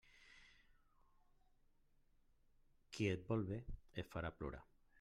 [2.95, 3.63] Qui et vol bé,
[4.03, 4.65] et farà plorar.